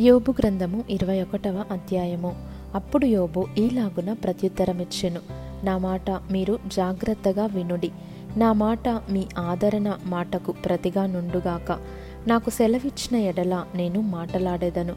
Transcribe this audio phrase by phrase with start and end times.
[0.00, 2.36] యోబు గ్రంథము ఇరవై ఒకటవ అధ్యాయము.
[2.74, 5.20] అప్పుడు యోబు ఈలాగున ప్రత్యుత్తరమిచ్చెను.
[5.64, 7.90] నా మాట మీరు జాగ్రత్తగా వినుడి.
[8.36, 11.78] నా మాట మీ ఆదరణ మాటకు ప్రతిగా నుండుగాక.
[12.26, 14.94] నాకు సెలవిచ్చిన ఎడల నేను మాటలాడేదను.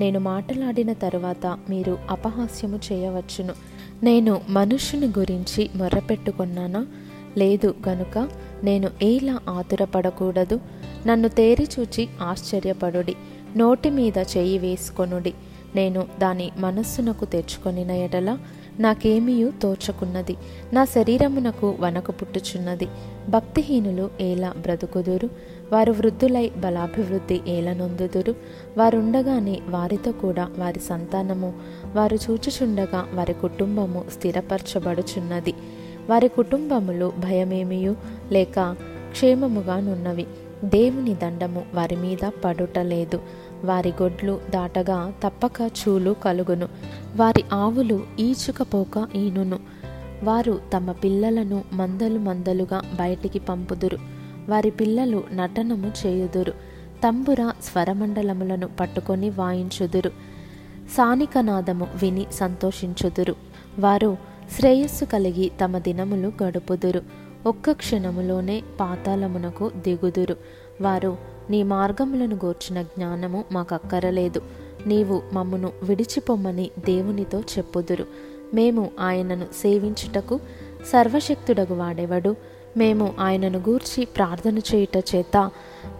[0.00, 3.54] నేను మాటలాడిన తరువాత మీరు అపహాస్యము చేయవచ్చును.
[4.02, 6.86] నేను మనుషుని గురించి మొర్రపెట్టుకున్నానా?
[7.38, 8.28] లేదు గనుక
[8.64, 10.60] నేను ఏలా ఆతురపడకూడదు?
[11.06, 13.16] నన్ను తేరిచూచి ఆశ్చర్యపడుడి.
[13.56, 15.34] నోటి మీద చేయి వేసుకొనుడి.
[15.74, 18.38] నేను దాని మనస్సునకు తెచ్చుకొనిన ఎడల
[18.78, 20.36] నాకేమీయూ తోచకున్నది.
[20.72, 22.88] నా శరీరమునకు వనకు పుట్టుచున్నది.
[23.28, 25.28] భక్తిహీనులు ఏలా బ్రతుకుదురు?
[25.72, 28.34] వారు వృద్ధులై బలాభివృద్ధి ఏలనొందుదురు
[28.78, 31.54] వారుండగానే వారితో కూడా వారి సంతానము
[31.94, 35.54] వారు చూచుచుండగా వారి కుటుంబము స్థిరపరచబడుచున్నది.
[36.10, 37.96] వారి కుటుంబములు భయమేమియు
[38.32, 38.76] లేక
[39.10, 40.26] క్షేమముగానున్నవి.
[40.64, 43.20] దేవుని దండము వారి మీద పడుటలేదు
[43.64, 46.68] వారి గొడ్లు దాటగా తప్పక చూలు కలుగును.
[47.16, 49.58] వారి ఆవులు ఈచుకపోక ఈనును.
[50.22, 53.98] వారు తమ పిల్లలను మందలు మందలుగా బయటికి పంపుదురు.
[54.48, 56.52] వారి పిల్లలు నటనము చేయుదురు.
[57.04, 60.10] తంబుర స్వరమండలములను పట్టుకొని వాయించుదురు.
[60.96, 63.34] సానికనాదము విని సంతోషించుదురు.
[63.78, 64.16] వారు
[64.58, 67.02] శ్రేయస్సు కలిగి తమ దినములు గడుపుదురు.
[67.46, 70.36] ఒక్క క్షణములోనే పాతాళమునకు దిగుదురు.
[70.80, 71.16] వారు
[71.50, 74.42] నీ మార్గములను గూర్చిన జ్ఞానము మాకక్కరలేదు.
[74.86, 78.06] నీవు మమ్మును విడిచిపొమ్మని దేవునితో చెప్పుదురు.
[78.54, 80.40] మేము ఆయనను సేవించుటకు
[80.86, 82.36] సర్వశక్తుడగు వాడెవడు?
[82.76, 85.50] మేము ఆయనను గూర్చి ప్రార్థన చేయుట చేత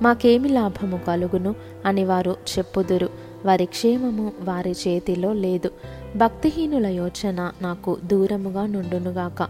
[0.03, 1.55] మాకేమి లాభము కలుగును?
[1.87, 3.09] అని వారు చెప్పుదురు.
[3.45, 5.71] వారి క్షేమము వారి చేతిలో లేదు.
[6.17, 9.49] భక్తిహీనుల యోచన నాకు దూరముగా నుండునుగాక.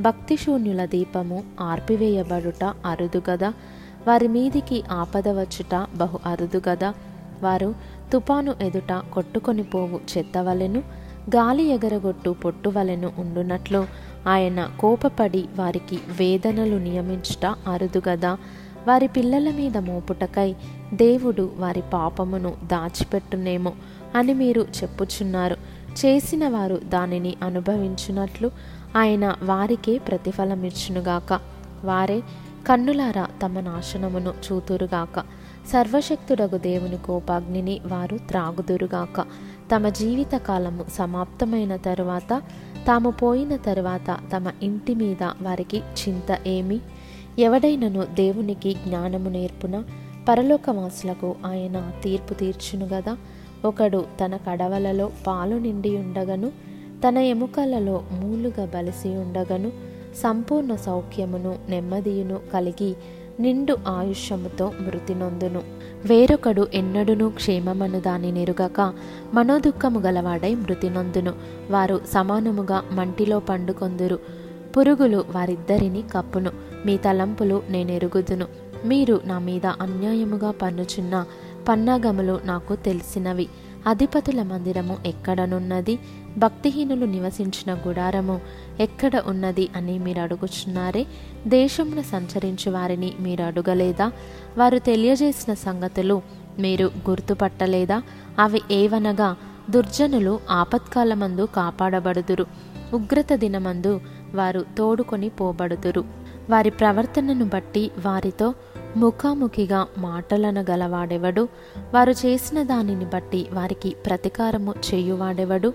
[0.00, 3.52] భక్తిశూన్యుల దీపము ఆర్పివేయబడుట అరుదుగదా.
[4.08, 6.94] వారి మీదికి ఆపద వచ్చుట బహు అరుదుగదా.
[7.42, 7.74] వారు
[8.12, 10.78] తుపాను ఎదుట కొట్టుకొని పోవు చెత్తవలెను
[11.36, 13.86] గాలి ఎగరగొట్టు పొట్టువలెను ఉండునట్లు.
[14.28, 18.38] ఆయన కోపపడి వారికి వేదనలు నియమించుట అరుదుగదా.
[18.86, 20.54] వారి పిల్లల మీద మోపుటకై
[20.94, 23.72] దేవుడు వారి పాపమును దాచిపెట్టునేమో
[24.14, 25.56] అని మీరు చెప్పుచున్నారు.
[26.06, 28.50] చేసిన వారు దానిని అనుభవించున్నట్లు
[28.96, 31.40] ఆయన వారికే ప్రతిఫలమిచ్చునుగాక.
[31.84, 32.22] వారే
[32.66, 35.20] కన్నులారా తమ నాశనమును చూతురుగాక.
[35.72, 39.20] సర్వశక్తుడగు దేవుని కోపాగ్నిని వారు త్రాగుదురుగాక.
[39.74, 42.42] తమ జీవితకాలము సమాప్తమైన తరువాత
[42.86, 46.80] తాము పోయిన తరువాత తమ ఇంటి మీద వారికి చింత ఏమి?
[47.38, 49.82] ఎవడైనను దేవునికి జ్ఞానము నేర్పున
[50.28, 53.16] పరలోకవాసులకు ఆయన తీర్పు తీర్చును గదా
[53.64, 59.72] ఒకడు తన కడవలలో పాలు నిండి ఉండగను తన ఎముకలలో మూలుగా బలిసి ఉండగను
[60.22, 62.94] సంపూర్ణ సౌఖ్యమును నెమ్మదియును కలిగి
[63.40, 65.62] నిండు ఆయుష్యముతో మృతి నొందును.
[66.04, 68.92] వేరొకడు ఎన్నడును క్షేమమను దాని నెరుగక
[69.34, 71.32] మనోదుఖము గలవాడై మృతి నొందును.
[71.70, 74.18] వారు సమానముగా మంటిలో పండుకొందురు.
[74.76, 76.50] పురుగులు వారిద్దరిని కప్పును.
[76.86, 78.46] మీ తలంపులు నేనెరుగుదును.
[78.84, 81.24] మీరు నా మీద అన్యాయముగా పన్నుచున్న
[81.68, 83.48] పన్నాగములు నాకు తెలిసినవి.
[83.86, 85.98] అధిపతుల మందిరము ఎక్కడనున్నది?
[86.38, 88.40] భక్తిహీనులు నివసించిన గుడారము
[88.80, 91.06] ఎక్కడ ఉన్నది అని మీరు అడుగుచున్నారే?
[91.46, 94.12] దేశమును సంచరించు వారిని మీరు అడుగలేదా?
[94.58, 96.22] వారు తెలియజేసిన సంగతులు
[96.58, 98.02] మీరు గుర్తుపట్టలేదా?
[98.38, 99.36] అవి ఏవనగా
[99.70, 102.46] దుర్జనులు ఆపత్కాలమందు కాపాడబడుదురు.
[102.94, 104.00] ఉగ్రత దినమందు
[104.34, 106.04] వారు తోడుకొని పోబడుదురు.
[106.50, 108.54] వారి ప్రవర్తనను బట్టి వారితో
[108.96, 111.48] ముఖాముఖిగా మాటలనగలవాడెవడు?
[111.94, 115.72] వారు చేసిన దానిని బట్టి వారికి ప్రతీకారము చేయువాడెవడు?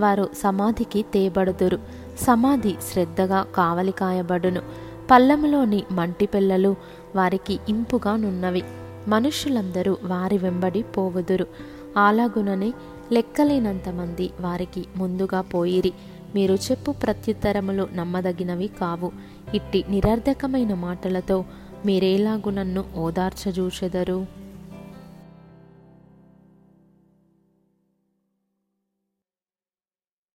[0.00, 1.78] వారు సమాధికి తేబడుదురు.
[2.20, 4.60] సమాధి శ్రద్ధగా కావలి కాయబడును
[5.10, 6.76] పల్లములోని మంటి పిల్లలు
[7.16, 8.62] వారికి ఇంపుగా నున్నవి.
[9.08, 11.46] మనుషులందరూ వారి వెంబడి పోవుదురు
[11.96, 12.72] అలాగుననే
[13.12, 15.92] లెక్కలేనంతమంది వారికి ముందుగా పోయిరి.
[16.34, 19.12] మీరు చెప్పు ప్రత్యుత్తరములు నమ్మదగినవి కావు.
[19.54, 21.44] ఇట్టి నిరర్ధకమైన మాటలతో
[21.86, 24.26] మీరేలాగు నన్ను ఓదార్చజూచెదరు?